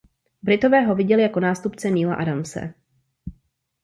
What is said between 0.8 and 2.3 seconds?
ho viděli jako nástupce Neila